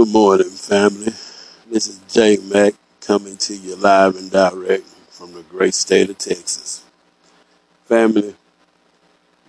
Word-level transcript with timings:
Good 0.00 0.12
morning, 0.12 0.48
family. 0.48 1.12
This 1.70 1.86
is 1.86 2.00
J 2.08 2.38
Mac 2.50 2.72
coming 3.02 3.36
to 3.36 3.54
you 3.54 3.76
live 3.76 4.16
and 4.16 4.30
direct 4.30 4.84
from 5.10 5.34
the 5.34 5.42
great 5.42 5.74
state 5.74 6.08
of 6.08 6.16
Texas. 6.16 6.82
Family, 7.84 8.34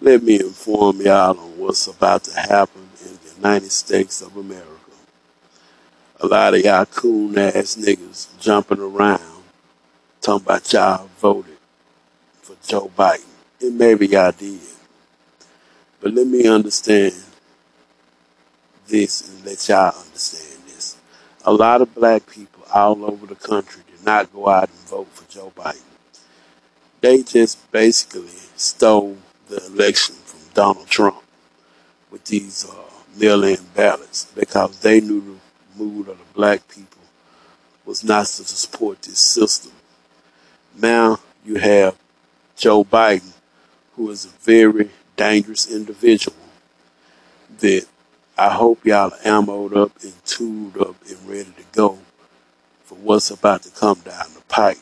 let 0.01 0.21
me 0.21 0.41
inform 0.41 0.99
y'all 0.99 1.39
on 1.39 1.57
what's 1.57 1.87
about 1.87 2.25
to 2.25 2.37
happen 2.37 2.81
in 2.99 3.13
the 3.23 3.33
United 3.37 3.71
States 3.71 4.21
of 4.21 4.35
America. 4.35 4.67
A 6.19 6.27
lot 6.27 6.53
of 6.53 6.59
y'all 6.59 6.85
coon 6.85 7.37
ass 7.37 7.77
niggas 7.77 8.37
jumping 8.37 8.81
around 8.81 9.21
talking 10.19 10.45
about 10.45 10.73
y'all 10.73 11.09
voted 11.19 11.55
for 12.41 12.57
Joe 12.67 12.91
Biden. 12.97 13.23
And 13.61 13.77
maybe 13.77 14.05
y'all 14.05 14.33
did. 14.33 14.59
But 16.01 16.13
let 16.13 16.27
me 16.27 16.45
understand 16.45 17.13
this 18.91 19.27
and 19.27 19.45
let 19.45 19.67
y'all 19.67 19.97
understand 19.97 20.61
this. 20.67 20.97
A 21.45 21.53
lot 21.53 21.81
of 21.81 21.95
black 21.95 22.29
people 22.29 22.63
all 22.73 23.03
over 23.05 23.25
the 23.25 23.35
country 23.35 23.81
did 23.89 24.05
not 24.05 24.31
go 24.31 24.49
out 24.49 24.69
and 24.69 24.77
vote 24.79 25.07
for 25.07 25.29
Joe 25.31 25.51
Biden. 25.55 25.81
They 26.99 27.23
just 27.23 27.71
basically 27.71 28.27
stole 28.57 29.17
the 29.47 29.65
election 29.65 30.15
from 30.15 30.39
Donald 30.53 30.87
Trump 30.87 31.23
with 32.11 32.25
these 32.25 32.69
uh, 32.69 32.75
mail-in 33.17 33.57
ballots 33.73 34.25
because 34.35 34.79
they 34.79 35.01
knew 35.01 35.39
the 35.77 35.83
mood 35.83 36.09
of 36.09 36.17
the 36.17 36.33
black 36.35 36.67
people 36.67 37.01
was 37.85 38.03
not 38.03 38.25
to 38.25 38.43
support 38.43 39.01
this 39.01 39.19
system. 39.19 39.71
Now 40.77 41.19
you 41.45 41.55
have 41.55 41.97
Joe 42.55 42.83
Biden, 42.83 43.33
who 43.95 44.09
is 44.11 44.25
a 44.25 44.29
very 44.29 44.89
dangerous 45.15 45.71
individual 45.71 46.37
that 47.59 47.85
I 48.37 48.49
hope 48.53 48.85
y'all 48.85 49.11
are 49.11 49.17
ammoed 49.19 49.75
up 49.75 49.91
and 50.03 50.13
tooled 50.25 50.77
up 50.77 50.95
and 51.07 51.29
ready 51.29 51.51
to 51.51 51.63
go 51.73 51.99
for 52.85 52.95
what's 52.95 53.29
about 53.29 53.63
to 53.63 53.69
come 53.69 53.99
down 53.99 54.33
the 54.33 54.41
pipe. 54.47 54.77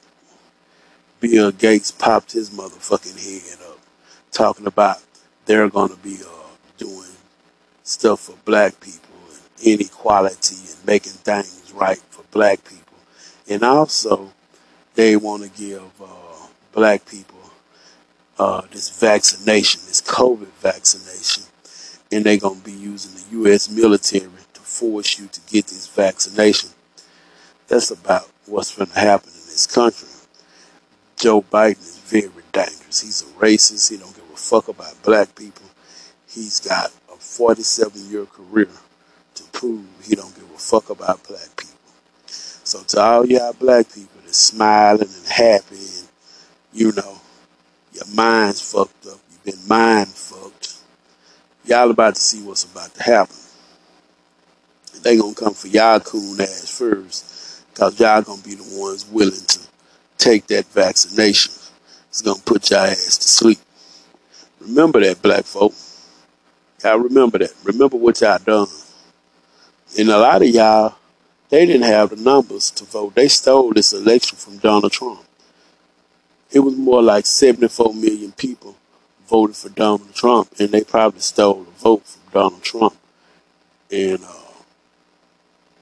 Bill 1.19 1.51
Gates 1.51 1.91
popped 1.91 2.31
his 2.31 2.51
motherfucking 2.51 3.17
head 3.17 3.67
up 3.69 3.79
talking 4.31 4.67
about 4.67 5.01
they're 5.45 5.69
going 5.69 5.89
to 5.89 5.97
be 5.97 6.17
uh, 6.23 6.47
doing 6.77 7.09
stuff 7.83 8.21
for 8.21 8.35
black 8.45 8.79
people 8.79 9.15
and 9.29 9.67
inequality 9.67 10.55
and 10.55 10.85
making 10.85 11.13
things 11.13 11.73
right 11.73 11.97
for 12.09 12.23
black 12.31 12.63
people. 12.63 12.97
And 13.49 13.63
also, 13.63 14.31
they 14.93 15.15
want 15.15 15.43
to 15.43 15.49
give 15.49 15.83
uh, 16.01 16.47
black 16.71 17.05
people 17.05 17.39
uh, 18.37 18.61
this 18.71 18.97
vaccination, 18.99 19.81
this 19.87 20.01
COVID 20.01 20.47
vaccination 20.61 21.43
and 22.11 22.23
they're 22.23 22.37
going 22.37 22.59
to 22.59 22.65
be 22.65 22.71
using 22.71 23.13
the 23.15 23.43
U.S. 23.43 23.69
military 23.69 24.29
to 24.53 24.61
force 24.61 25.19
you 25.19 25.27
to 25.27 25.41
get 25.41 25.67
this 25.67 25.87
vaccination. 25.87 26.69
That's 27.67 27.91
about 27.91 28.29
what's 28.45 28.75
going 28.75 28.89
to 28.89 28.99
happen 28.99 29.29
in 29.29 29.35
this 29.35 29.67
country. 29.67 30.07
Joe 31.17 31.41
Biden 31.41 31.79
is 31.79 31.97
very 31.99 32.43
dangerous. 32.51 33.01
He's 33.01 33.21
a 33.21 33.25
racist. 33.39 33.91
He 33.91 33.97
don't 33.97 34.15
give 34.15 34.23
a 34.33 34.37
fuck 34.37 34.67
about 34.67 35.01
black 35.03 35.35
people. 35.35 35.65
He's 36.27 36.59
got 36.59 36.91
a 37.11 37.15
47-year 37.15 38.25
career 38.25 38.69
to 39.35 39.43
prove 39.51 39.85
he 40.03 40.15
don't 40.15 40.33
give 40.35 40.49
a 40.49 40.57
fuck 40.57 40.89
about 40.89 41.27
black 41.27 41.55
people. 41.57 41.75
So 42.27 42.81
to 42.83 43.01
all 43.01 43.25
y'all 43.25 43.53
black 43.53 43.93
people 43.93 44.21
that's 44.23 44.37
smiling 44.37 45.09
and 45.09 45.27
happy 45.27 45.75
and, 45.75 46.07
you 46.71 46.91
know, 46.93 47.19
your 47.93 48.05
mind's 48.15 48.61
fucked 48.61 49.07
up. 49.07 49.19
You've 49.31 49.43
been 49.43 49.67
mind 49.67 50.09
y'all 51.69 51.91
about 51.91 52.15
to 52.15 52.21
see 52.21 52.41
what's 52.41 52.63
about 52.63 52.93
to 52.95 53.03
happen. 53.03 53.35
They 55.03 55.17
gonna 55.17 55.35
come 55.35 55.53
for 55.53 55.67
y'all 55.67 55.99
coon 55.99 56.41
ass 56.41 56.75
first, 56.75 57.63
cause 57.75 57.99
y'all 57.99 58.23
gonna 58.23 58.41
be 58.41 58.55
the 58.55 58.79
ones 58.79 59.05
willing 59.09 59.45
to 59.47 59.59
take 60.17 60.47
that 60.47 60.65
vaccination. 60.65 61.53
It's 62.09 62.21
gonna 62.23 62.41
put 62.43 62.71
y'all 62.71 62.79
ass 62.79 63.17
to 63.19 63.27
sleep. 63.27 63.59
Remember 64.59 64.99
that, 64.99 65.21
black 65.21 65.45
folk. 65.45 65.73
Y'all 66.83 66.97
remember 66.97 67.37
that. 67.37 67.53
Remember 67.63 67.97
what 67.97 68.19
y'all 68.19 68.39
done. 68.39 68.67
And 69.97 70.09
a 70.09 70.17
lot 70.17 70.41
of 70.41 70.49
y'all, 70.49 70.95
they 71.49 71.65
didn't 71.65 71.83
have 71.83 72.09
the 72.09 72.15
numbers 72.15 72.71
to 72.71 72.83
vote. 72.83 73.15
They 73.15 73.27
stole 73.27 73.73
this 73.73 73.93
election 73.93 74.37
from 74.37 74.57
Donald 74.57 74.91
Trump. 74.91 75.23
It 76.51 76.59
was 76.59 76.75
more 76.75 77.01
like 77.01 77.27
74 77.27 77.93
million 77.93 78.31
people 78.31 78.75
voted 79.29 79.55
for 79.55 79.69
Donald 79.69 80.13
Trump, 80.13 80.49
and 80.59 80.69
they 80.69 80.81
probably 80.81 81.21
stole 81.21 81.61
a 81.61 81.79
vote 81.79 82.05
from 82.05 82.31
Donald 82.33 82.63
Trump. 82.63 82.97
And 83.91 84.23
uh, 84.23 84.63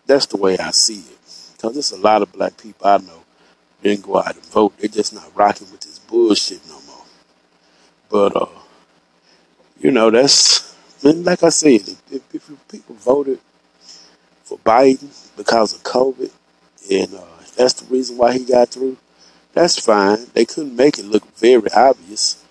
that's 0.05 0.25
the 0.27 0.37
way 0.37 0.57
I 0.57 0.71
see 0.71 0.99
it. 0.99 1.17
Because 1.53 1.73
there's 1.73 1.91
a 1.91 1.97
lot 1.97 2.21
of 2.21 2.31
black 2.31 2.57
people 2.57 2.85
I 2.87 2.97
know 2.97 3.23
didn't 3.81 4.05
go 4.05 4.17
out 4.17 4.35
and 4.35 4.45
vote. 4.45 4.77
They're 4.77 4.89
just 4.89 5.13
not 5.13 5.31
rocking 5.35 5.71
with 5.71 5.81
this 5.81 5.99
bullshit 5.99 6.65
no 6.67 6.79
more. 6.87 7.05
But, 8.09 8.35
uh, 8.41 8.59
you 9.79 9.91
know, 9.91 10.09
that's, 10.11 10.75
like 11.03 11.43
I 11.43 11.49
said, 11.49 11.81
if, 12.11 12.21
if 12.33 12.67
people 12.69 12.95
voted 12.95 13.39
for 14.43 14.57
Biden 14.59 15.09
because 15.35 15.73
of 15.73 15.83
COVID, 15.83 16.31
and 16.91 17.13
uh, 17.13 17.21
that's 17.55 17.73
the 17.73 17.93
reason 17.93 18.17
why 18.17 18.33
he 18.33 18.45
got 18.45 18.69
through, 18.69 18.97
that's 19.53 19.79
fine. 19.79 20.27
They 20.33 20.45
couldn't 20.45 20.75
make 20.75 20.99
it 20.99 21.05
look 21.05 21.25
very 21.37 21.71
obvious. 21.71 22.43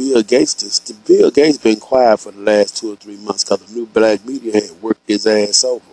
Bill 0.00 0.22
Gates 0.22 0.54
just 0.54 1.04
Bill 1.06 1.30
Gates 1.30 1.58
been 1.58 1.78
quiet 1.78 2.20
for 2.20 2.32
the 2.32 2.40
last 2.40 2.78
two 2.78 2.94
or 2.94 2.96
three 2.96 3.18
months 3.18 3.44
because 3.44 3.60
the 3.66 3.74
new 3.74 3.84
black 3.84 4.24
media 4.24 4.54
had 4.54 4.70
worked 4.80 5.06
his 5.06 5.26
ass 5.26 5.62
over, 5.62 5.84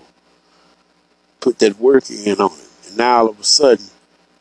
put 1.41 1.59
that 1.59 1.77
work 1.77 2.09
in 2.09 2.39
on 2.39 2.51
him, 2.51 2.67
and 2.87 2.97
now 2.97 3.17
all 3.17 3.29
of 3.31 3.37
a 3.37 3.43
sudden, 3.43 3.85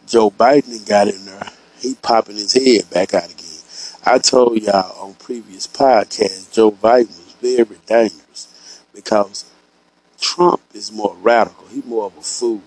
Joe 0.07 0.31
Biden 0.31 0.89
got 0.89 1.09
in 1.09 1.25
there. 1.25 1.51
He 1.81 1.97
popping 1.97 2.37
his 2.37 2.53
head 2.53 2.89
back 2.91 3.13
out 3.13 3.25
again. 3.25 3.59
I 4.05 4.19
told 4.19 4.63
y'all 4.63 5.05
on 5.05 5.15
previous 5.15 5.67
podcasts, 5.67 6.53
Joe 6.53 6.71
Biden 6.71 7.09
was 7.09 7.35
very 7.41 7.79
dangerous 7.87 8.85
because 8.95 9.51
Trump 10.21 10.61
is 10.75 10.93
more 10.93 11.17
radical. 11.21 11.67
He's 11.73 11.85
more 11.85 12.07
of 12.07 12.17
a 12.17 12.23
fool, 12.23 12.63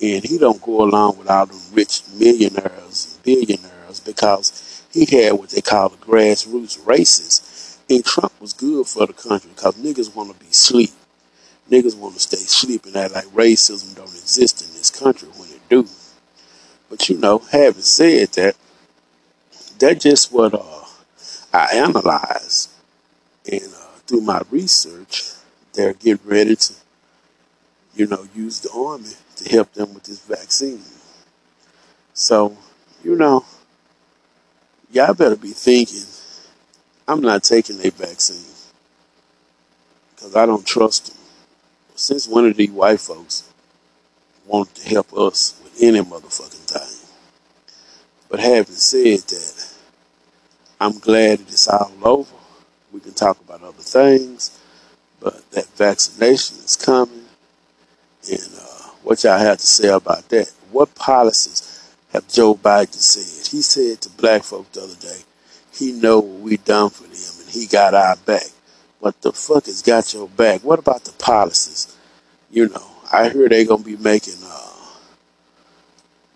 and 0.00 0.24
he 0.24 0.36
don't 0.36 0.60
go 0.60 0.82
along 0.82 1.18
with 1.18 1.30
all 1.30 1.46
them 1.46 1.60
rich 1.72 2.02
millionaires 2.18 3.14
and 3.14 3.22
billionaires 3.22 4.00
because 4.00 4.71
he 4.92 5.06
had 5.06 5.32
what 5.32 5.50
they 5.50 5.60
call 5.60 5.88
the 5.88 5.96
grassroots 5.96 6.84
races. 6.86 7.78
And 7.88 8.04
Trump 8.04 8.32
was 8.40 8.52
good 8.52 8.86
for 8.86 9.06
the 9.06 9.12
country 9.12 9.50
because 9.54 9.74
niggas 9.76 10.14
want 10.14 10.32
to 10.32 10.44
be 10.44 10.52
sleep. 10.52 10.90
Niggas 11.70 11.96
want 11.96 12.14
to 12.14 12.20
stay 12.20 12.36
sleep 12.36 12.84
and 12.86 12.96
act 12.96 13.14
like 13.14 13.24
racism 13.26 13.96
don't 13.96 14.04
exist 14.08 14.62
in 14.62 14.72
this 14.74 14.90
country 14.90 15.28
when 15.36 15.48
it 15.48 15.68
do. 15.68 15.86
But 16.90 17.08
you 17.08 17.16
know, 17.16 17.38
having 17.38 17.82
said 17.82 18.28
that, 18.32 18.56
that's 19.78 20.02
just 20.02 20.32
what 20.32 20.54
uh, 20.54 20.84
I 21.52 21.76
analyze. 21.76 22.68
And 23.50 23.62
uh, 23.62 23.98
through 24.06 24.20
my 24.20 24.42
research, 24.50 25.22
they're 25.72 25.94
getting 25.94 26.28
ready 26.28 26.54
to, 26.54 26.74
you 27.94 28.06
know, 28.06 28.26
use 28.34 28.60
the 28.60 28.70
army 28.72 29.14
to 29.36 29.48
help 29.48 29.72
them 29.72 29.94
with 29.94 30.04
this 30.04 30.20
vaccine. 30.24 30.82
So, 32.14 32.56
you 33.02 33.16
know, 33.16 33.44
y'all 34.92 35.14
better 35.14 35.36
be 35.36 35.50
thinking, 35.50 36.04
I'm 37.08 37.20
not 37.20 37.44
taking 37.44 37.78
a 37.84 37.90
vaccine 37.90 38.54
because 40.14 40.36
I 40.36 40.46
don't 40.46 40.66
trust 40.66 41.08
them. 41.08 41.18
Since 41.96 42.28
one 42.28 42.46
of 42.46 42.56
these 42.56 42.70
white 42.70 43.00
folks 43.00 43.52
want 44.46 44.74
to 44.76 44.88
help 44.88 45.12
us 45.16 45.60
with 45.62 45.82
any 45.82 46.00
motherfucking 46.00 46.68
thing? 46.68 47.08
But 48.28 48.40
having 48.40 48.74
said 48.74 49.20
that, 49.20 49.74
I'm 50.80 50.98
glad 50.98 51.40
that 51.40 51.48
it's 51.48 51.68
all 51.68 51.92
over. 52.02 52.34
We 52.92 53.00
can 53.00 53.14
talk 53.14 53.40
about 53.40 53.62
other 53.62 53.72
things, 53.82 54.60
but 55.20 55.50
that 55.52 55.66
vaccination 55.76 56.58
is 56.58 56.76
coming. 56.76 57.24
And 58.30 58.50
uh, 58.60 58.90
what 59.02 59.24
y'all 59.24 59.38
have 59.38 59.58
to 59.58 59.66
say 59.66 59.88
about 59.88 60.28
that? 60.30 60.52
What 60.70 60.94
policies 60.94 61.94
have 62.12 62.28
Joe 62.28 62.54
Biden 62.54 62.94
said. 62.94 63.41
He 63.52 63.60
said 63.60 64.00
to 64.00 64.08
black 64.08 64.44
folk 64.44 64.72
the 64.72 64.82
other 64.82 64.94
day, 64.96 65.20
he 65.74 65.92
know 65.92 66.20
what 66.20 66.40
we 66.40 66.56
done 66.56 66.88
for 66.88 67.02
them 67.02 67.44
and 67.44 67.50
he 67.54 67.66
got 67.66 67.92
our 67.92 68.16
back. 68.16 68.46
What 68.98 69.20
the 69.20 69.30
fuck 69.30 69.66
has 69.66 69.82
got 69.82 70.14
your 70.14 70.26
back? 70.26 70.62
What 70.62 70.78
about 70.78 71.04
the 71.04 71.12
policies? 71.12 71.94
You 72.50 72.70
know, 72.70 72.86
I 73.12 73.28
hear 73.28 73.50
they 73.50 73.66
gonna 73.66 73.82
be 73.82 73.98
making 73.98 74.36
uh, 74.42 74.72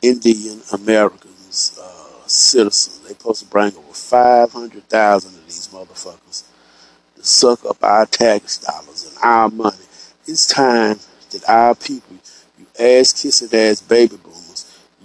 Indian 0.03 0.61
Americans 0.75 1.81
uh, 1.83 2.29
citizens. 2.29 3.01
They 3.01 3.15
supposed 3.15 3.45
to 3.45 3.49
bring 3.49 3.75
over 3.75 3.95
five 3.95 4.53
hundred 4.53 4.87
thousand 4.91 5.37
of 5.37 5.45
these 5.47 5.69
motherfuckers 5.69 6.45
to 7.17 7.25
suck 7.25 7.65
up 7.65 7.83
our 7.83 8.05
tax 8.05 8.59
dollars 8.59 9.09
and 9.09 9.25
our 9.25 9.49
money. 9.49 9.77
It's 10.27 10.47
time 10.47 11.01
that 11.31 11.49
our 11.49 11.75
people, 11.75 12.17
you 12.59 12.67
ass 12.79 13.15
kissing 13.15 13.59
ass 13.59 13.81
baby 13.81 14.17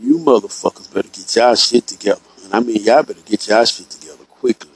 you 0.01 0.17
motherfuckers 0.17 0.91
better 0.93 1.07
get 1.09 1.35
y'all 1.35 1.55
shit 1.55 1.85
together. 1.87 2.21
And 2.43 2.53
I 2.53 2.59
mean, 2.59 2.83
y'all 2.83 3.03
better 3.03 3.21
get 3.25 3.47
y'all 3.47 3.65
shit 3.65 3.89
together 3.89 4.23
quickly. 4.25 4.71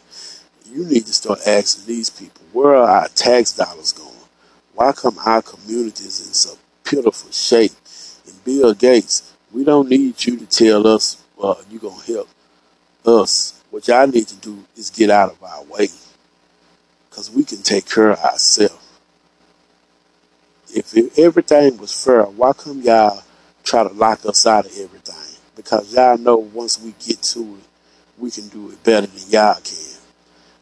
You 0.71 0.85
need 0.85 1.05
to 1.07 1.13
start 1.13 1.39
asking 1.47 1.85
these 1.87 2.09
people, 2.09 2.41
where 2.51 2.75
are 2.75 3.01
our 3.01 3.07
tax 3.09 3.53
dollars 3.53 3.91
going? 3.91 4.11
Why 4.73 4.91
come 4.91 5.17
our 5.25 5.41
communities 5.41 6.19
in 6.27 6.33
so 6.33 6.57
pitiful 6.83 7.31
shape? 7.31 7.71
And 8.27 8.43
Bill 8.43 8.73
Gates, 8.73 9.33
we 9.51 9.63
don't 9.63 9.89
need 9.89 10.23
you 10.25 10.37
to 10.37 10.45
tell 10.45 10.85
us 10.85 11.23
uh, 11.41 11.55
you're 11.69 11.79
going 11.79 11.99
to 12.01 12.13
help 12.13 12.29
us. 13.05 13.63
What 13.71 13.87
y'all 13.87 14.07
need 14.07 14.27
to 14.27 14.35
do 14.35 14.63
is 14.75 14.89
get 14.89 15.09
out 15.09 15.31
of 15.31 15.43
our 15.43 15.63
way 15.63 15.87
because 17.09 17.31
we 17.31 17.43
can 17.43 17.61
take 17.61 17.89
care 17.89 18.11
of 18.11 18.19
ourselves. 18.19 18.81
If 20.73 21.17
everything 21.17 21.77
was 21.77 22.03
fair, 22.03 22.23
why 22.23 22.51
come 22.53 22.81
y'all 22.81 23.23
try 23.65 23.83
to 23.83 23.93
lock 23.93 24.25
us 24.25 24.45
out 24.45 24.65
of 24.65 24.71
everything? 24.77 25.39
Because 25.55 25.93
y'all 25.93 26.17
know 26.17 26.37
once 26.37 26.79
we 26.79 26.93
get 27.05 27.21
to 27.23 27.41
it, 27.41 27.63
we 28.17 28.31
can 28.31 28.47
do 28.47 28.69
it 28.71 28.81
better 28.83 29.07
than 29.07 29.29
y'all 29.29 29.59
can. 29.61 29.99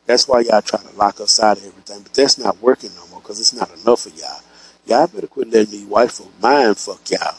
That's 0.05 0.27
why 0.27 0.41
y'all 0.41 0.61
try 0.61 0.81
to 0.81 0.95
lock 0.95 1.19
us 1.21 1.39
out 1.39 1.57
of 1.57 1.65
everything. 1.65 2.01
But 2.01 2.13
that's 2.13 2.37
not 2.37 2.61
working 2.61 2.89
no 2.95 3.07
more 3.07 3.21
because 3.21 3.39
it's 3.39 3.53
not 3.53 3.69
enough 3.81 4.05
of 4.05 4.17
y'all. 4.17 4.41
Y'all 4.85 5.07
better 5.07 5.27
quit 5.27 5.49
letting 5.49 5.71
these 5.71 5.85
white 5.85 6.11
folk 6.11 6.31
mind 6.41 6.77
fuck 6.77 7.09
y'all. 7.09 7.37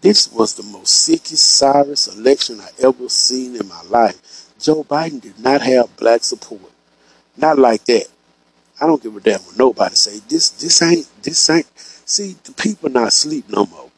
This 0.00 0.32
was 0.32 0.54
the 0.54 0.62
most 0.62 0.88
sickest, 1.02 1.44
sorriest 1.44 2.16
election 2.16 2.60
I 2.60 2.68
ever 2.82 3.08
seen 3.08 3.54
in 3.56 3.68
my 3.68 3.82
life. 3.88 4.48
Joe 4.58 4.82
Biden 4.82 5.20
did 5.20 5.38
not 5.38 5.60
have 5.60 5.94
black 5.96 6.24
support. 6.24 6.72
Not 7.36 7.58
like 7.58 7.84
that. 7.84 8.06
I 8.80 8.86
don't 8.86 9.02
give 9.02 9.14
a 9.14 9.20
damn 9.20 9.40
what 9.40 9.58
nobody 9.58 9.94
say. 9.94 10.20
This 10.28 10.50
this 10.50 10.80
ain't 10.82 11.06
this 11.22 11.50
ain't 11.50 11.66
see 11.76 12.34
the 12.44 12.52
people 12.52 12.88
not 12.88 13.12
sleep 13.12 13.48
no 13.48 13.66
more. 13.66 13.89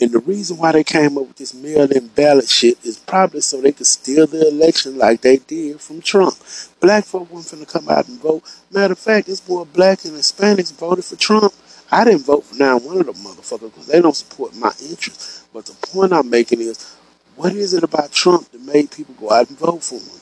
And 0.00 0.10
the 0.10 0.18
reason 0.18 0.56
why 0.58 0.72
they 0.72 0.84
came 0.84 1.16
up 1.16 1.28
with 1.28 1.36
this 1.36 1.54
mail-in 1.54 2.08
ballot 2.08 2.48
shit 2.48 2.84
is 2.84 2.98
probably 2.98 3.40
so 3.40 3.60
they 3.60 3.72
could 3.72 3.86
steal 3.86 4.26
the 4.26 4.48
election 4.48 4.98
like 4.98 5.20
they 5.20 5.36
did 5.36 5.80
from 5.80 6.02
Trump. 6.02 6.34
Black 6.80 7.04
folk 7.04 7.30
weren't 7.30 7.46
finna 7.46 7.70
come 7.70 7.88
out 7.88 8.08
and 8.08 8.20
vote. 8.20 8.42
Matter 8.72 8.92
of 8.92 8.98
fact, 8.98 9.28
it's 9.28 9.48
more 9.48 9.64
black 9.64 10.04
and 10.04 10.14
Hispanics 10.14 10.74
voted 10.74 11.04
for 11.04 11.16
Trump. 11.16 11.54
I 11.92 12.04
didn't 12.04 12.26
vote 12.26 12.44
for 12.44 12.56
now 12.56 12.78
one 12.78 12.98
of 12.98 13.06
them 13.06 13.14
motherfuckers 13.16 13.72
because 13.72 13.86
they 13.86 14.02
don't 14.02 14.16
support 14.16 14.56
my 14.56 14.72
interests. 14.82 15.46
But 15.52 15.66
the 15.66 15.74
point 15.86 16.12
I'm 16.12 16.28
making 16.28 16.60
is, 16.60 16.96
what 17.36 17.52
is 17.54 17.72
it 17.72 17.84
about 17.84 18.10
Trump 18.10 18.50
that 18.50 18.60
made 18.60 18.90
people 18.90 19.14
go 19.14 19.30
out 19.30 19.48
and 19.48 19.58
vote 19.58 19.82
for 19.82 19.96
him? 19.96 20.20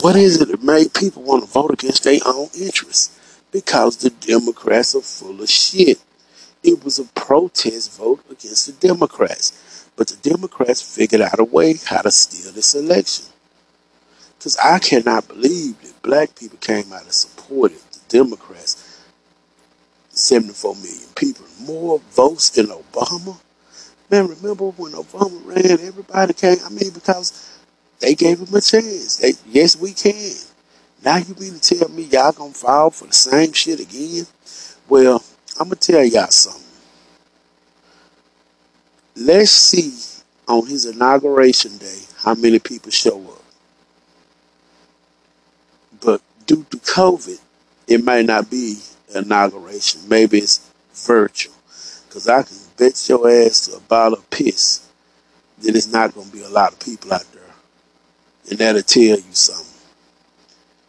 What 0.00 0.16
is 0.16 0.40
it 0.40 0.48
that 0.48 0.62
made 0.62 0.94
people 0.94 1.22
want 1.22 1.44
to 1.44 1.50
vote 1.50 1.72
against 1.72 2.04
their 2.04 2.20
own 2.24 2.48
interests? 2.58 3.42
Because 3.52 3.96
the 3.98 4.10
Democrats 4.10 4.94
are 4.94 5.02
full 5.02 5.42
of 5.42 5.50
shit. 5.50 5.98
It 6.62 6.84
was 6.84 6.98
a 6.98 7.04
protest 7.04 7.96
vote 7.98 8.20
against 8.30 8.66
the 8.66 8.88
Democrats. 8.88 9.86
But 9.96 10.08
the 10.08 10.30
Democrats 10.30 10.82
figured 10.82 11.22
out 11.22 11.40
a 11.40 11.44
way 11.44 11.74
how 11.86 12.02
to 12.02 12.10
steal 12.10 12.52
this 12.52 12.74
election. 12.74 13.26
Because 14.38 14.56
I 14.58 14.78
cannot 14.78 15.28
believe 15.28 15.80
that 15.82 16.02
black 16.02 16.36
people 16.36 16.58
came 16.58 16.92
out 16.92 17.02
and 17.02 17.12
supported 17.12 17.80
the 17.92 18.00
Democrats. 18.08 19.02
74 20.10 20.74
million 20.76 21.08
people. 21.16 21.44
More 21.60 22.00
votes 22.12 22.50
than 22.50 22.66
Obama. 22.66 23.38
Man, 24.10 24.28
remember 24.28 24.70
when 24.70 24.92
Obama 24.92 25.44
ran, 25.44 25.80
everybody 25.80 26.32
came. 26.34 26.58
I 26.64 26.70
mean, 26.70 26.90
because 26.90 27.58
they 28.00 28.14
gave 28.14 28.40
him 28.40 28.54
a 28.54 28.60
chance. 28.60 29.16
They, 29.16 29.34
yes, 29.46 29.76
we 29.76 29.92
can. 29.92 30.32
Now 31.04 31.18
you 31.18 31.34
mean 31.38 31.58
to 31.58 31.78
tell 31.78 31.88
me 31.88 32.04
y'all 32.04 32.32
gonna 32.32 32.52
fall 32.52 32.90
for 32.90 33.06
the 33.06 33.12
same 33.14 33.52
shit 33.52 33.80
again? 33.80 34.26
Well, 34.88 35.22
I'm 35.58 35.68
gonna 35.68 35.76
tell 35.76 36.04
y'all 36.04 36.28
something. 36.28 36.62
Let's 39.16 39.50
see 39.50 39.92
on 40.46 40.66
his 40.66 40.86
inauguration 40.86 41.76
day 41.78 42.00
how 42.18 42.34
many 42.34 42.58
people 42.58 42.90
show 42.90 43.20
up. 43.20 43.42
But 46.00 46.22
due 46.46 46.64
to 46.70 46.76
COVID, 46.78 47.40
it 47.88 48.04
might 48.04 48.26
not 48.26 48.50
be 48.50 48.78
inauguration. 49.14 50.02
Maybe 50.08 50.38
it's 50.38 50.70
virtual. 50.94 51.54
Because 52.06 52.28
I 52.28 52.42
can 52.42 52.56
bet 52.76 53.08
your 53.08 53.28
ass 53.28 53.62
to 53.66 53.76
a 53.76 53.80
bottle 53.80 54.18
of 54.18 54.30
piss 54.30 54.88
that 55.60 55.74
it's 55.74 55.92
not 55.92 56.14
to 56.14 56.24
be 56.32 56.42
a 56.42 56.48
lot 56.48 56.72
of 56.72 56.80
people 56.80 57.12
out 57.12 57.24
there 57.32 57.42
and 58.50 58.58
that'll 58.58 58.82
tell 58.82 59.02
you 59.02 59.32
something. 59.32 59.66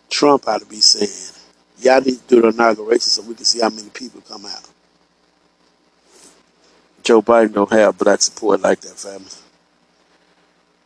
Trump 0.09 0.47
ought 0.47 0.61
to 0.61 0.65
be 0.65 0.77
saying, 0.81 1.38
y'all 1.81 2.01
need 2.01 2.19
to 2.19 2.27
do 2.27 2.41
the 2.41 2.49
inauguration 2.49 3.01
so 3.01 3.21
we 3.23 3.35
can 3.35 3.45
see 3.45 3.61
how 3.61 3.69
many 3.69 3.89
people 3.89 4.21
come 4.21 4.45
out. 4.45 4.69
Joe 7.03 7.21
Biden 7.21 7.53
don't 7.53 7.71
have 7.71 7.97
black 7.97 8.21
support 8.21 8.61
like 8.61 8.81
that, 8.81 8.97
family. 8.97 9.25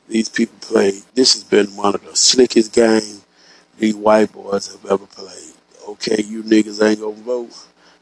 These 0.08 0.30
people 0.30 0.56
play. 0.62 1.02
This 1.16 1.34
has 1.34 1.44
been 1.44 1.76
one 1.76 1.96
of 1.96 2.04
the 2.04 2.16
slickest 2.16 2.74
games 2.74 3.26
these 3.78 3.96
white 3.96 4.32
boys 4.32 4.72
have 4.72 4.86
ever 4.86 5.06
played. 5.06 5.54
Okay, 5.90 6.22
you 6.22 6.44
niggas 6.44 6.86
ain't 6.86 7.02
gonna 7.02 7.14
vote. 7.14 7.52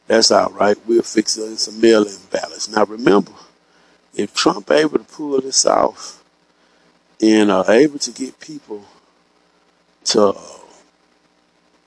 That's 0.07 0.31
all 0.31 0.51
right. 0.51 0.77
We'll 0.85 1.03
fix 1.03 1.37
it 1.37 1.43
in 1.43 1.57
some 1.57 1.79
mail-in 1.79 2.17
ballots. 2.29 2.69
Now 2.69 2.85
remember, 2.85 3.31
if 4.13 4.33
Trump 4.33 4.69
able 4.69 4.99
to 4.99 5.05
pull 5.05 5.39
this 5.39 5.65
off, 5.65 6.21
and 7.21 7.51
are 7.51 7.69
able 7.69 7.99
to 7.99 8.11
get 8.11 8.39
people 8.39 8.83
to 10.03 10.35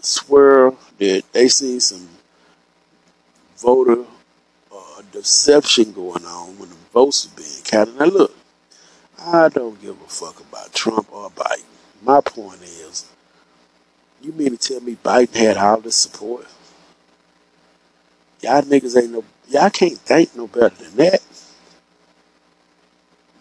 swear 0.05 0.73
that 0.99 1.23
they 1.33 1.49
see 1.49 1.81
some 1.81 2.09
voter 3.59 4.05
uh, 4.75 5.03
deception 5.13 5.93
going 5.93 6.25
on 6.25 6.59
when 6.59 6.69
the 6.69 6.77
votes 6.93 7.27
are 7.27 7.37
being 7.37 7.63
counted. 7.65 7.99
Now, 7.99 8.07
look, 8.07 8.37
I 9.21 9.49
don't 9.49 9.81
give 9.81 10.01
a 10.01 10.09
fuck 10.09 10.41
about 10.41 10.73
Trump 10.75 11.09
or 11.13 11.31
Biden. 11.31 11.65
My 12.03 12.21
point 12.21 12.63
is, 12.63 13.07
you 14.23 14.33
mean 14.33 14.57
to 14.57 14.59
tell 14.59 14.81
me 14.81 14.97
Biden 15.03 15.35
had 15.37 15.57
all 15.57 15.81
this 15.81 15.97
support? 15.97 16.47
Y'all 18.43 18.63
niggas 18.63 19.01
ain't 19.03 19.13
no, 19.13 19.25
y'all 19.49 19.71
can't 19.71 19.99
think 19.99 20.37
no 20.37 20.47
better 20.47 20.75
than 20.83 20.97
that. 20.97 21.21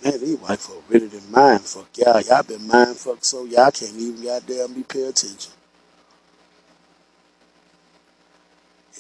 Man, 0.04 0.20
these 0.20 0.38
white 0.40 0.60
folk 0.60 0.84
really 0.90 1.10
didn't 1.10 1.32
mind 1.32 1.62
fuck 1.62 1.88
y'all. 1.98 2.22
Y'all 2.22 2.44
been 2.44 2.68
mind 2.68 2.98
fucked 2.98 3.26
so 3.26 3.46
y'all 3.46 3.72
can't 3.72 3.96
even 3.96 4.24
goddamn 4.24 4.74
be 4.74 4.84
pay 4.84 5.04
attention. 5.04 5.52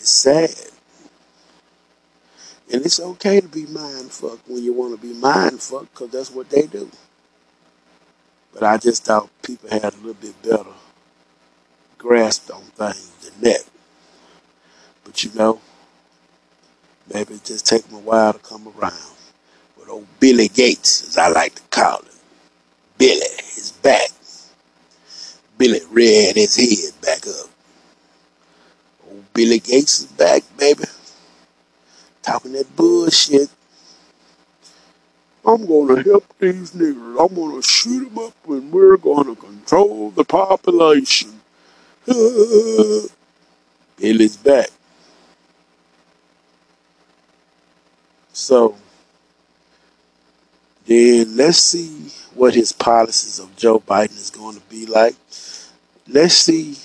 It's 0.03 0.11
sad. 0.11 0.51
And 2.73 2.85
it's 2.85 2.99
okay 2.99 3.41
to 3.41 3.47
be 3.49 3.65
mind 3.67 4.11
fucked 4.11 4.47
when 4.49 4.63
you 4.63 4.73
want 4.73 4.99
to 4.99 5.07
be 5.07 5.13
mind 5.13 5.61
fucked 5.61 5.93
because 5.93 6.11
that's 6.11 6.31
what 6.31 6.49
they 6.49 6.67
do. 6.67 6.91
But 8.53 8.63
I 8.63 8.77
just 8.77 9.05
thought 9.05 9.29
people 9.43 9.69
had 9.69 9.85
a 9.85 9.97
little 9.97 10.15
bit 10.15 10.41
better 10.43 10.65
grasp 11.97 12.51
on 12.53 12.61
things 12.63 13.11
than 13.31 13.41
that. 13.51 13.63
But 15.05 15.23
you 15.23 15.31
know, 15.35 15.61
maybe 17.13 17.35
it 17.35 17.45
just 17.45 17.67
take 17.67 17.85
them 17.85 17.97
a 17.97 18.01
while 18.01 18.33
to 18.33 18.39
come 18.39 18.67
around 18.79 19.13
But 19.79 19.89
old 19.89 20.07
Billy 20.19 20.49
Gates, 20.49 21.07
as 21.07 21.17
I 21.17 21.29
like 21.29 21.55
to 21.55 21.63
call 21.71 21.99
him. 22.01 22.09
Billy 22.97 23.21
is 23.57 23.73
back. 23.83 24.09
Billy 25.57 25.81
reared 25.91 26.37
his 26.37 26.55
head 26.57 27.01
back 27.01 27.27
up. 27.27 27.49
Billy 29.33 29.59
Gates 29.59 30.01
is 30.01 30.05
back, 30.05 30.43
baby. 30.57 30.83
Talking 32.21 32.53
that 32.53 32.75
bullshit. 32.75 33.49
I'm 35.45 35.65
gonna 35.65 36.01
help 36.03 36.25
these 36.39 36.71
niggas. 36.71 37.19
I'm 37.19 37.35
gonna 37.35 37.61
shoot 37.61 38.05
them 38.09 38.17
up 38.17 38.33
and 38.47 38.71
we're 38.71 38.97
gonna 38.97 39.35
control 39.35 40.11
the 40.11 40.23
population. 40.23 41.41
Billy's 43.97 44.37
back. 44.37 44.69
So, 48.33 48.75
then 50.85 51.37
let's 51.37 51.59
see 51.59 52.09
what 52.33 52.55
his 52.55 52.71
policies 52.71 53.39
of 53.39 53.55
Joe 53.55 53.79
Biden 53.79 54.17
is 54.17 54.29
going 54.31 54.55
to 54.55 54.61
be 54.63 54.85
like. 54.85 55.15
Let's 56.07 56.33
see, 56.35 56.75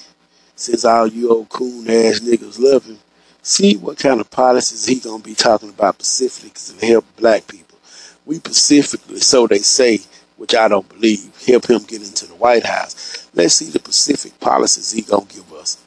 since 0.58 0.84
all 0.84 1.06
you 1.06 1.30
old 1.30 1.48
coon 1.48 1.88
ass 1.88 2.18
niggas 2.18 2.58
love 2.58 2.84
him, 2.84 2.98
see 3.42 3.76
what 3.76 3.96
kind 3.96 4.20
of 4.20 4.28
policies 4.28 4.84
he 4.84 4.96
gonna 4.96 5.22
be 5.22 5.34
talking 5.34 5.68
about 5.68 5.94
specifically 5.94 6.78
to 6.78 6.86
help 6.86 7.04
black 7.16 7.46
people. 7.46 7.78
We 8.26 8.36
specifically, 8.36 9.20
so 9.20 9.46
they 9.46 9.60
say, 9.60 10.00
which 10.36 10.56
I 10.56 10.66
don't 10.66 10.88
believe, 10.88 11.30
help 11.46 11.70
him 11.70 11.84
get 11.84 12.02
into 12.02 12.26
the 12.26 12.34
White 12.34 12.66
House. 12.66 13.28
Let's 13.34 13.54
see 13.54 13.66
the 13.66 13.78
specific 13.78 14.38
policies 14.40 14.90
he 14.90 15.02
gonna 15.02 15.26
give 15.26 15.50
us. 15.52 15.78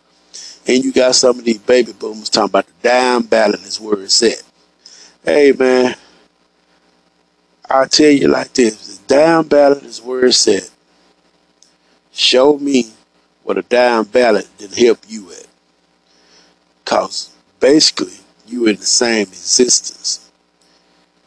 And 0.65 0.81
you 0.83 0.93
got 0.93 1.15
some 1.15 1.37
of 1.37 1.43
these 1.43 1.57
baby 1.57 1.91
boomers 1.91 2.29
talking 2.29 2.49
about 2.49 2.67
the 2.67 2.87
down 2.87 3.23
ballot 3.23 3.61
is 3.63 3.79
where 3.79 4.01
it's 4.01 4.23
at. 4.23 4.41
Hey 5.25 5.51
man, 5.51 5.95
I'll 7.69 7.89
tell 7.89 8.09
you 8.09 8.29
like 8.29 8.53
this 8.53 8.97
the 8.97 9.13
down 9.13 9.49
ballot 9.49 9.83
is 9.83 10.01
where 10.01 10.25
it's 10.25 10.47
at. 10.47 10.69
Show 12.13 12.57
me 12.57 12.91
what 13.43 13.57
a 13.57 13.63
down 13.63 14.05
ballot 14.05 14.47
didn't 14.57 14.77
help 14.77 14.99
you 15.07 15.31
at. 15.31 15.47
Because 16.83 17.33
basically, 17.59 18.13
you 18.47 18.67
in 18.67 18.75
the 18.75 18.85
same 18.85 19.27
existence. 19.27 20.31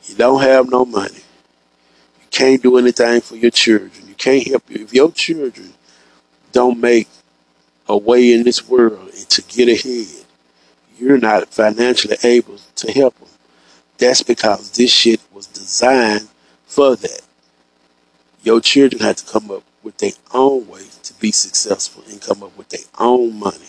You 0.05 0.15
don't 0.15 0.43
have 0.43 0.71
no 0.71 0.85
money. 0.85 1.15
You 2.21 2.27
can't 2.31 2.63
do 2.63 2.77
anything 2.79 3.21
for 3.21 3.37
your 3.37 3.51
children. 3.51 3.91
You 4.07 4.15
can't 4.15 4.47
help 4.47 4.69
you. 4.69 4.85
If 4.85 4.93
your 4.93 5.11
children 5.11 5.73
don't 6.53 6.81
make 6.81 7.09
a 7.89 7.97
way 7.97 8.33
in 8.33 8.45
this 8.45 8.69
world 8.69 9.11
and 9.17 9.29
to 9.31 9.43
get 9.43 9.69
ahead, 9.69 10.25
you're 10.99 11.19
not 11.19 11.49
financially 11.49 12.17
able 12.23 12.59
to 12.77 12.93
help 12.93 13.19
them. 13.19 13.29
That's 13.99 14.23
because 14.23 14.71
this 14.71 14.93
shit 14.93 15.21
was 15.33 15.47
designed 15.47 16.29
for 16.67 16.97
that. 16.97 17.21
Your 18.43 18.61
children 18.61 19.03
have 19.03 19.17
to 19.17 19.27
come 19.33 19.51
up 19.51 19.63
with 19.83 19.99
their 19.99 20.13
own 20.33 20.69
way 20.69 20.85
be 21.21 21.33
successful 21.33 22.03
and 22.11 22.21
come 22.21 22.43
up 22.43 22.57
with 22.57 22.69
their 22.69 22.85
own 22.99 23.39
money. 23.39 23.69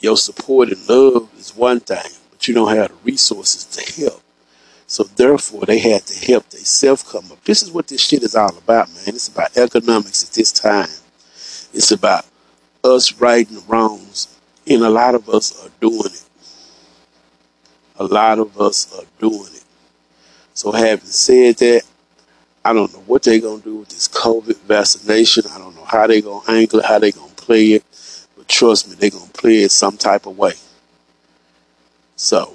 Your 0.00 0.16
support 0.16 0.70
and 0.70 0.88
love 0.88 1.28
is 1.38 1.54
one 1.54 1.80
thing, 1.80 2.10
but 2.30 2.48
you 2.48 2.54
don't 2.54 2.74
have 2.74 2.88
the 2.88 2.94
resources 3.04 3.64
to 3.66 4.02
help. 4.02 4.22
So 4.86 5.04
therefore, 5.04 5.66
they 5.66 5.78
had 5.78 6.04
to 6.06 6.26
help 6.26 6.48
themselves 6.48 7.02
come 7.02 7.30
up. 7.30 7.44
This 7.44 7.62
is 7.62 7.70
what 7.70 7.86
this 7.86 8.00
shit 8.00 8.22
is 8.22 8.34
all 8.34 8.56
about, 8.56 8.88
man. 8.88 9.08
It's 9.08 9.28
about 9.28 9.56
economics 9.56 10.24
at 10.24 10.34
this 10.34 10.50
time. 10.50 10.88
It's 11.72 11.92
about 11.92 12.26
us 12.82 13.12
righting 13.20 13.62
wrongs, 13.68 14.36
and 14.66 14.82
a 14.82 14.90
lot 14.90 15.14
of 15.14 15.28
us 15.28 15.64
are 15.64 15.70
doing 15.80 16.06
it. 16.06 16.24
A 17.96 18.04
lot 18.04 18.38
of 18.38 18.60
us 18.60 18.92
are 18.98 19.06
doing 19.20 19.52
it. 19.54 19.64
So 20.54 20.72
having 20.72 21.04
said 21.06 21.56
that, 21.58 21.82
I 22.64 22.72
don't 22.72 22.92
know 22.92 23.00
what 23.00 23.22
they're 23.22 23.40
gonna 23.40 23.62
do 23.62 23.76
with 23.76 23.88
this 23.88 24.08
COVID 24.08 24.58
vaccination. 24.60 25.44
I 25.50 25.58
don't 25.58 25.74
know 25.74 25.84
how 25.84 26.06
they're 26.06 26.20
gonna 26.20 26.44
angle 26.48 26.80
it, 26.80 26.84
how 26.86 26.98
they're 26.98 27.12
gonna 27.12 27.32
play 27.34 27.72
it. 27.72 27.84
But 28.36 28.48
trust 28.48 28.88
me, 28.88 28.96
they're 28.96 29.10
gonna 29.10 29.30
play 29.32 29.62
it 29.62 29.70
some 29.70 29.96
type 29.96 30.26
of 30.26 30.36
way. 30.36 30.52
So 32.16 32.54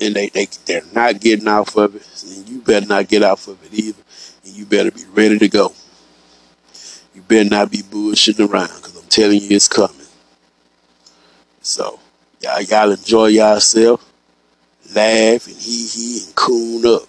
and 0.00 0.14
they, 0.14 0.28
they 0.28 0.46
they're 0.66 0.82
not 0.92 1.20
getting 1.20 1.48
off 1.48 1.76
of 1.76 1.94
it, 1.94 2.24
and 2.24 2.48
you 2.48 2.60
better 2.60 2.86
not 2.86 3.08
get 3.08 3.22
off 3.22 3.46
of 3.48 3.62
it 3.64 3.72
either. 3.72 4.02
And 4.44 4.54
you 4.54 4.66
better 4.66 4.90
be 4.90 5.04
ready 5.12 5.38
to 5.38 5.48
go. 5.48 5.72
You 7.14 7.22
better 7.22 7.48
not 7.48 7.70
be 7.70 7.78
bullshitting 7.78 8.48
around, 8.48 8.68
because 8.76 8.96
I'm 8.96 9.08
telling 9.08 9.40
you 9.40 9.56
it's 9.56 9.68
coming. 9.68 9.96
So, 11.60 12.00
y'all, 12.40 12.60
y'all 12.62 12.90
enjoy 12.90 13.26
yourself, 13.26 14.04
laugh 14.94 15.46
and 15.46 15.56
hee 15.56 15.86
hee 15.86 16.24
and 16.26 16.34
coon 16.34 16.86
up. 16.86 17.02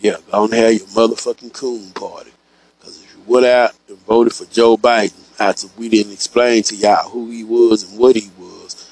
Yeah, 0.00 0.16
go 0.30 0.44
and 0.44 0.52
have 0.52 0.72
your 0.74 0.86
motherfucking 0.88 1.52
coon 1.52 1.90
party. 1.90 2.30
Because 2.78 3.02
if 3.02 3.16
you 3.16 3.22
went 3.26 3.46
out 3.46 3.72
and 3.88 3.98
voted 3.98 4.32
for 4.32 4.44
Joe 4.46 4.76
Biden 4.76 5.40
after 5.40 5.66
we 5.76 5.88
didn't 5.88 6.12
explain 6.12 6.62
to 6.64 6.76
y'all 6.76 7.08
who 7.08 7.30
he 7.30 7.42
was 7.42 7.90
and 7.90 7.98
what 7.98 8.14
he 8.14 8.30
was, 8.38 8.88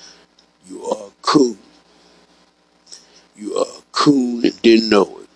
you 0.68 0.84
are 0.84 1.06
a 1.06 1.10
coon. 1.22 1.58
You 3.36 3.56
are 3.56 3.66
a 3.66 3.82
coon 3.92 4.44
and 4.44 4.62
didn't 4.62 4.88
know 4.88 5.18
it. 5.20 5.28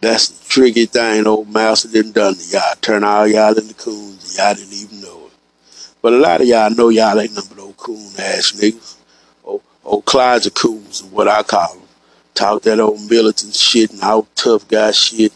That's 0.00 0.28
the 0.28 0.48
tricky 0.48 0.86
thing 0.86 1.26
old 1.26 1.52
master 1.52 1.88
didn't 1.88 2.14
done 2.14 2.34
to 2.34 2.44
y'all. 2.44 2.74
Turn 2.80 3.04
all 3.04 3.26
y'all 3.26 3.58
into 3.58 3.74
coons 3.74 4.24
and 4.24 4.38
y'all 4.38 4.54
didn't 4.54 4.80
even 4.80 5.00
know 5.02 5.26
it. 5.26 5.32
But 6.00 6.14
a 6.14 6.18
lot 6.18 6.40
of 6.40 6.46
y'all 6.46 6.70
know 6.70 6.88
y'all 6.88 7.20
ain't 7.20 7.34
number 7.34 7.56
no 7.56 7.72
coon 7.72 8.12
ass 8.18 8.52
niggas. 8.52 8.96
Old, 9.44 9.62
old 9.84 10.04
Clyde's 10.06 10.48
coons 10.50 11.00
is 11.00 11.04
what 11.04 11.28
I 11.28 11.42
call 11.42 11.74
them. 11.74 11.87
Talk 12.34 12.62
that 12.62 12.80
old 12.80 13.08
militant 13.10 13.54
shit 13.54 13.90
and 13.90 14.00
how 14.00 14.26
tough 14.34 14.68
guy 14.68 14.90
shit. 14.92 15.32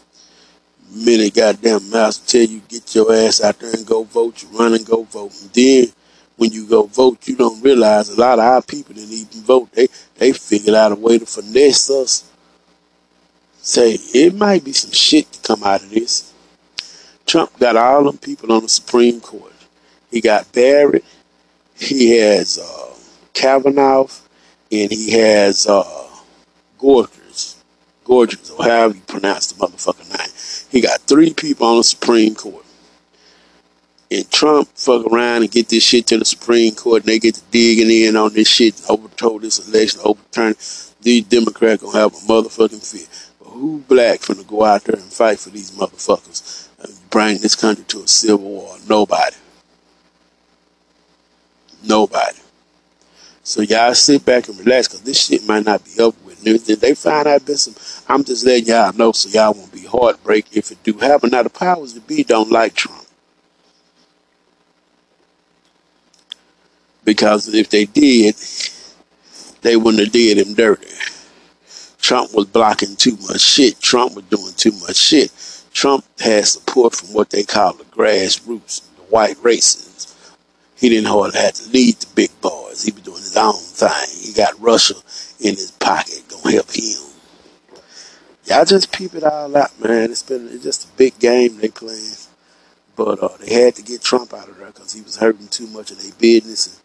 Many 0.91 1.31
goddamn 1.31 1.89
mouths 1.89 2.19
tell 2.19 2.43
you 2.43 2.61
get 2.67 2.93
your 2.93 3.13
ass 3.13 3.41
out 3.41 3.59
there 3.59 3.73
and 3.73 3.85
go 3.85 4.03
vote, 4.03 4.43
you 4.43 4.49
run 4.57 4.73
and 4.73 4.85
go 4.85 5.03
vote. 5.03 5.33
And 5.41 5.51
then 5.51 5.87
when 6.37 6.51
you 6.51 6.65
go 6.67 6.83
vote, 6.83 7.27
you 7.27 7.35
don't 7.35 7.61
realize 7.63 8.09
a 8.09 8.19
lot 8.19 8.39
of 8.39 8.45
our 8.45 8.61
people 8.61 8.93
didn't 8.93 9.11
even 9.11 9.41
vote. 9.41 9.71
They 9.71 9.87
they 10.15 10.33
figured 10.33 10.75
out 10.75 10.91
a 10.91 10.95
way 10.95 11.17
to 11.17 11.25
finesse 11.25 11.89
us. 11.89 12.29
Say 13.61 13.93
it 14.13 14.35
might 14.35 14.63
be 14.63 14.73
some 14.73 14.91
shit 14.91 15.31
to 15.31 15.41
come 15.41 15.63
out 15.63 15.83
of 15.83 15.89
this. 15.89 16.33
Trump 17.25 17.57
got 17.59 17.77
all 17.77 18.03
them 18.03 18.17
people 18.17 18.51
on 18.51 18.63
the 18.63 18.69
Supreme 18.69 19.21
Court. 19.21 19.53
He 20.11 20.21
got 20.21 20.51
Barrett, 20.51 21.05
he 21.75 22.17
has 22.17 22.59
uh, 22.59 22.95
Kavanaugh, 23.33 24.07
and 24.71 24.91
he 24.91 25.11
has 25.11 25.65
uh, 25.65 26.07
Gorgers, 26.83 27.63
Gorgers, 28.03 28.51
or 28.51 28.65
however 28.65 28.95
you 28.95 29.01
pronounce 29.07 29.47
the 29.47 29.55
motherfucking 29.55 30.09
name. 30.17 30.69
He 30.69 30.81
got 30.81 30.99
three 30.99 31.33
people 31.33 31.65
on 31.65 31.77
the 31.77 31.83
Supreme 31.85 32.35
Court 32.35 32.65
and 34.11 34.29
Trump 34.29 34.67
fuck 34.75 35.05
around 35.07 35.43
and 35.43 35.51
get 35.51 35.69
this 35.69 35.83
shit 35.83 36.07
to 36.07 36.17
the 36.17 36.25
Supreme 36.25 36.75
Court 36.75 37.03
and 37.03 37.09
they 37.09 37.19
get 37.19 37.35
to 37.35 37.41
digging 37.51 37.89
in 37.89 38.17
on 38.17 38.33
this 38.33 38.49
shit 38.49 38.77
and 38.79 38.89
overthrow 38.89 39.39
this 39.39 39.65
election, 39.67 40.01
overturn 40.03 40.55
these 41.01 41.23
Democrats 41.23 41.81
gonna 41.81 41.97
have 41.97 42.13
a 42.13 42.17
motherfucking 42.17 42.85
fit. 42.85 43.09
But 43.39 43.51
who 43.51 43.79
black 43.79 44.19
finna 44.19 44.45
go 44.45 44.65
out 44.65 44.83
there 44.83 44.95
and 44.95 45.05
fight 45.05 45.39
for 45.39 45.51
these 45.51 45.71
motherfuckers 45.71 46.67
and 46.79 47.09
bring 47.09 47.37
this 47.37 47.55
country 47.55 47.85
to 47.85 48.03
a 48.03 48.07
civil 48.07 48.39
war? 48.39 48.75
Nobody. 48.89 49.37
Nobody. 51.81 52.37
So 53.45 53.61
y'all 53.61 53.93
sit 53.93 54.23
back 54.23 54.47
and 54.47 54.57
relax 54.59 54.87
because 54.87 55.01
this 55.01 55.25
shit 55.25 55.45
might 55.47 55.65
not 55.65 55.83
be 55.83 56.01
up 56.01 56.15
they 56.43 56.95
find 56.95 57.27
out 57.27 57.45
been 57.45 57.57
I'm 58.07 58.23
just 58.23 58.45
letting 58.45 58.67
y'all 58.67 58.93
know 58.93 59.11
so 59.11 59.29
y'all 59.29 59.53
won't 59.53 59.71
be 59.71 59.85
heartbreak 59.85 60.47
if 60.51 60.71
it 60.71 60.83
do 60.83 60.93
happen. 60.93 61.31
Now 61.31 61.43
the 61.43 61.49
powers 61.49 61.93
that 61.93 62.07
be 62.07 62.23
don't 62.23 62.51
like 62.51 62.75
Trump. 62.75 63.03
because 67.05 67.53
if 67.53 67.69
they 67.69 67.85
did, 67.85 68.35
they 69.61 69.75
wouldn't 69.75 70.03
have 70.03 70.11
did 70.11 70.37
him 70.37 70.53
dirty. 70.53 70.87
Trump 71.99 72.33
was 72.33 72.45
blocking 72.47 72.95
too 72.95 73.17
much 73.27 73.41
shit. 73.41 73.79
Trump 73.79 74.15
was 74.15 74.25
doing 74.25 74.53
too 74.55 74.73
much 74.81 74.97
shit. 74.97 75.31
Trump 75.73 76.05
had 76.19 76.45
support 76.45 76.95
from 76.95 77.13
what 77.13 77.29
they 77.29 77.43
call 77.43 77.73
the 77.73 77.85
grassroots, 77.85 78.81
the 78.95 79.03
white 79.03 79.37
racists. 79.37 80.13
He 80.75 80.89
didn't 80.89 81.07
hardly 81.07 81.39
have 81.39 81.53
to 81.53 81.69
lead 81.69 81.95
the 81.95 82.13
big 82.13 82.41
boys. 82.41 82.83
He 82.83 82.91
was 82.91 83.01
doing 83.03 83.17
his 83.17 83.37
own 83.37 83.53
thing. 83.53 84.17
He 84.19 84.33
got 84.33 84.59
Russia 84.59 84.95
in 85.43 85.55
his 85.55 85.71
pocket, 85.71 86.23
gonna 86.29 86.53
help 86.53 86.71
him. 86.71 86.99
Y'all 88.45 88.65
just 88.65 88.91
peep 88.91 89.15
it 89.15 89.23
all 89.23 89.55
out, 89.55 89.79
man. 89.81 90.11
It's 90.11 90.23
been 90.23 90.47
it's 90.49 90.63
just 90.63 90.85
a 90.89 90.97
big 90.97 91.19
game 91.19 91.57
they 91.57 91.69
playing. 91.69 92.15
But 92.95 93.23
uh, 93.23 93.29
they 93.39 93.53
had 93.53 93.75
to 93.75 93.83
get 93.83 94.01
Trump 94.03 94.33
out 94.33 94.49
of 94.49 94.57
there 94.57 94.67
because 94.67 94.93
he 94.93 95.01
was 95.01 95.17
hurting 95.17 95.47
too 95.49 95.67
much 95.67 95.91
of 95.91 96.01
their 96.01 96.13
business 96.19 96.67
and 96.67 96.77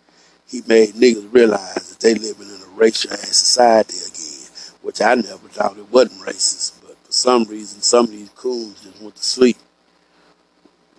he 0.49 0.63
made 0.67 0.95
niggas 0.95 1.33
realize 1.33 1.91
that 1.91 2.01
they 2.01 2.15
living 2.15 2.49
in 2.49 2.63
a 2.63 2.77
racial 2.77 3.13
ass 3.13 3.37
society 3.37 3.99
again, 4.07 4.77
which 4.83 5.03
I 5.03 5.15
never 5.17 5.49
thought 5.49 5.79
it 5.79 5.91
wasn't 5.93 6.23
racist. 6.23 6.81
But 6.83 6.97
for 7.05 7.13
some 7.13 7.45
reason, 7.45 7.83
some 7.83 8.07
of 8.07 8.13
these 8.13 8.31
coons 8.31 8.83
just 8.83 9.03
went 9.03 9.17
to 9.17 9.25
sleep, 9.25 9.59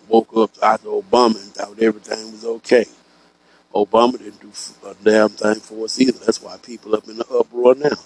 woke 0.08 0.36
up 0.36 0.50
after 0.62 0.88
Obama 0.88 1.42
and 1.42 1.52
thought 1.54 1.80
everything 1.82 2.32
was 2.32 2.44
okay. 2.44 2.86
Obama 3.74 4.18
didn't 4.18 4.40
do 4.40 4.52
a 4.88 4.94
damn 5.04 5.30
thing 5.30 5.56
for 5.56 5.84
us 5.84 6.00
either. 6.00 6.18
That's 6.24 6.42
why 6.42 6.56
people 6.58 6.94
up 6.96 7.08
in 7.08 7.18
the 7.18 7.26
uproar 7.28 7.74
now. 7.76 7.96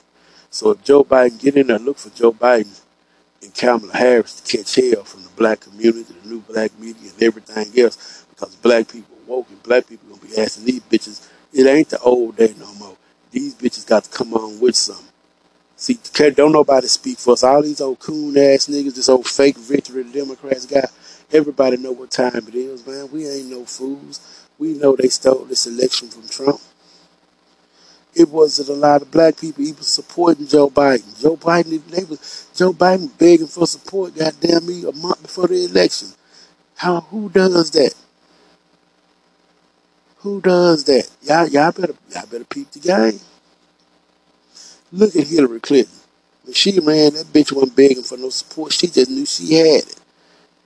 So 0.50 0.70
if 0.72 0.84
Joe 0.84 1.04
Biden 1.04 1.40
get 1.40 1.56
in 1.56 1.68
there, 1.68 1.78
look 1.78 1.98
for 1.98 2.10
Joe 2.10 2.32
Biden 2.32 2.80
and 3.42 3.54
Kamala 3.54 3.96
Harris 3.96 4.40
to 4.40 4.58
catch 4.58 4.74
hell 4.76 5.04
from 5.04 5.24
the 5.24 5.30
black 5.30 5.60
community, 5.60 6.14
the 6.22 6.28
new 6.28 6.40
black 6.40 6.78
media, 6.78 7.10
and 7.12 7.22
everything 7.22 7.78
else, 7.82 8.26
because 8.30 8.56
black 8.56 8.88
people 8.88 9.16
woke 9.26 9.48
and 9.50 9.62
black 9.62 9.88
people 9.88 10.08
gonna 10.10 10.22
be 10.22 10.38
asking 10.40 10.66
these 10.66 10.80
bitches 10.82 11.28
it 11.54 11.66
ain't 11.68 11.88
the 11.90 12.00
old 12.00 12.36
day 12.36 12.54
no 12.58 12.72
more. 12.74 12.96
These 13.30 13.54
bitches 13.54 13.86
got 13.86 14.04
to 14.04 14.10
come 14.10 14.34
on 14.34 14.60
with 14.60 14.76
something. 14.76 15.06
See, 15.76 15.98
don't 16.32 16.52
nobody 16.52 16.88
speak 16.88 17.18
for 17.18 17.34
us. 17.34 17.44
All 17.44 17.62
these 17.62 17.80
old 17.80 18.00
coon 18.00 18.36
ass 18.38 18.68
niggas, 18.68 18.94
this 18.96 19.08
old 19.08 19.26
fake 19.26 19.56
victory 19.58 20.02
the 20.04 20.12
Democrats 20.20 20.66
got. 20.66 20.86
Everybody 21.32 21.76
know 21.78 21.92
what 21.92 22.10
time 22.10 22.46
it 22.48 22.54
is, 22.54 22.86
man. 22.86 23.10
We 23.12 23.28
ain't 23.28 23.50
no 23.50 23.64
fools. 23.64 24.43
We 24.58 24.74
know 24.74 24.96
they 24.96 25.08
stole 25.08 25.44
this 25.46 25.66
election 25.66 26.08
from 26.08 26.28
Trump. 26.28 26.60
It 28.14 28.28
wasn't 28.30 28.70
a 28.70 28.74
lot 28.74 29.02
of 29.02 29.10
black 29.10 29.38
people 29.40 29.64
even 29.64 29.82
supporting 29.82 30.46
Joe 30.46 30.70
Biden. 30.70 31.20
Joe 31.20 31.36
Biden, 31.36 31.84
they 31.86 32.04
was 32.04 32.48
Joe 32.54 32.72
Biden 32.72 33.16
begging 33.18 33.46
for 33.48 33.66
support. 33.66 34.16
Goddamn 34.16 34.66
me, 34.66 34.84
a 34.84 34.92
month 34.92 35.22
before 35.22 35.48
the 35.48 35.64
election. 35.66 36.08
How? 36.76 37.00
Who 37.02 37.30
does 37.30 37.70
that? 37.72 37.94
Who 40.18 40.40
does 40.40 40.84
that? 40.84 41.10
Y'all, 41.22 41.48
y'all 41.48 41.72
better, 41.72 41.94
y'all 42.10 42.26
better 42.26 42.44
peep 42.44 42.70
the 42.72 42.80
game. 42.80 43.20
Look 44.92 45.16
at 45.16 45.26
Hillary 45.28 45.60
Clinton. 45.60 45.94
When 46.44 46.54
she 46.54 46.72
ran, 46.80 47.14
that 47.14 47.26
bitch 47.32 47.52
wasn't 47.52 47.76
begging 47.76 48.02
for 48.04 48.18
no 48.18 48.30
support. 48.30 48.72
She 48.72 48.88
just 48.88 49.10
knew 49.10 49.26
she 49.26 49.54
had 49.54 49.84
it. 49.84 49.96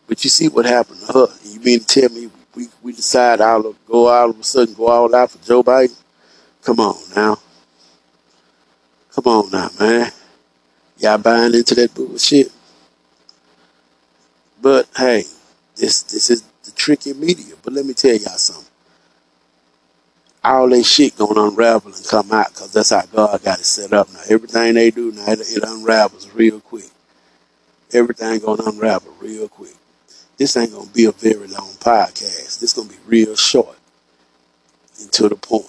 But 0.09 0.25
you 0.25 0.31
see 0.31 0.49
what 0.49 0.67
happened 0.67 1.01
to 1.07 1.13
her. 1.15 1.27
You 1.45 1.61
mean 1.61 1.81
to 1.81 1.87
tell 1.87 2.11
me 2.11 2.28
we, 2.59 2.69
we 2.83 2.93
decide 2.93 3.41
of, 3.41 3.77
go 3.87 4.09
all 4.09 4.31
of 4.31 4.41
a 4.41 4.43
sudden 4.43 4.75
go 4.75 4.89
all 4.89 5.15
out 5.15 5.31
for 5.31 5.39
Joe 5.47 5.63
Biden? 5.63 5.97
Come 6.65 6.81
on 6.81 6.97
now. 7.15 7.39
Come 9.15 9.25
on 9.27 9.51
now, 9.51 9.71
man. 9.79 10.11
Y'all 10.99 11.19
buying 11.19 11.55
into 11.55 11.77
that 11.77 11.95
bullshit. 11.95 12.51
But 14.61 14.89
hey, 14.97 15.23
this 15.77 16.03
this 16.03 16.31
is 16.31 16.43
the 16.65 16.73
tricky 16.73 17.13
media. 17.15 17.55
But 17.63 17.75
let 17.75 17.87
me 17.87 17.95
tell 17.95 18.11
y'all 18.17 18.39
something 18.39 18.67
all 20.43 20.69
that 20.69 20.85
shit 20.85 21.17
gonna 21.17 21.45
unravel 21.45 21.93
and 21.95 22.05
come 22.07 22.33
out 22.33 22.49
because 22.49 22.73
that's 22.73 22.91
how 22.91 23.03
God 23.07 23.41
got 23.45 23.61
it 23.61 23.65
set 23.65 23.93
up. 23.93 24.13
Now 24.13 24.21
everything 24.29 24.75
they 24.75 24.91
do 24.91 25.13
now 25.13 25.27
it, 25.31 25.41
it 25.41 25.63
unravels 25.65 26.29
real 26.35 26.61
quick. 26.61 26.91
Everything 27.93 28.41
gonna 28.41 28.65
unravel 28.67 29.15
real 29.21 29.49
quick. 29.49 29.75
This 30.39 30.57
ain't 30.57 30.73
gonna 30.73 30.89
be 30.91 31.05
a 31.05 31.13
very 31.13 31.49
long 31.49 31.73
podcast. 31.81 32.61
This 32.61 32.73
gonna 32.73 32.89
be 32.89 32.97
real 33.07 33.35
short 33.35 33.77
and 35.01 35.11
to 35.13 35.29
the 35.29 35.37
point. 35.37 35.69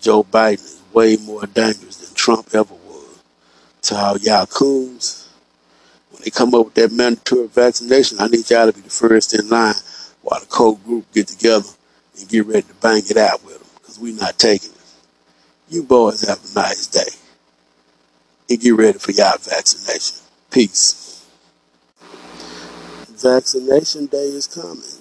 Joe 0.00 0.24
Biden 0.24 0.54
is 0.54 0.80
way 0.92 1.16
more 1.18 1.46
dangerous 1.46 1.98
than 1.98 2.14
Trump 2.14 2.48
ever 2.54 2.74
was. 2.74 3.22
To 3.82 3.94
all 3.94 4.18
y'all 4.18 4.46
coons, 4.46 5.28
when 6.10 6.22
they 6.24 6.30
come 6.30 6.54
up 6.54 6.66
with 6.66 6.74
that 6.74 6.92
mandatory 6.92 7.48
vaccination, 7.48 8.18
I 8.20 8.28
need 8.28 8.48
y'all 8.50 8.66
to 8.66 8.72
be 8.72 8.80
the 8.80 8.90
first 8.90 9.38
in 9.38 9.48
line 9.48 9.74
while 10.22 10.40
the 10.40 10.46
core 10.46 10.78
group 10.78 11.10
get 11.12 11.28
together 11.28 11.68
and 12.18 12.28
get 12.28 12.46
ready 12.46 12.62
to 12.62 12.74
bang 12.74 13.02
it 13.08 13.16
out 13.16 13.44
with 13.44 13.58
them, 13.58 13.68
because 13.80 13.98
we 13.98 14.12
not 14.12 14.38
taking 14.38 14.70
it. 14.70 14.76
You 15.68 15.82
boys 15.82 16.26
have 16.26 16.38
a 16.38 16.54
nice 16.54 16.86
day 16.86 17.10
and 18.50 18.60
get 18.60 18.74
ready 18.74 18.98
for 18.98 19.12
y'all 19.12 19.38
vaccination. 19.38 20.16
Peace. 20.50 21.07
Vaccination 23.22 24.06
day 24.06 24.28
is 24.28 24.46
coming. 24.46 24.97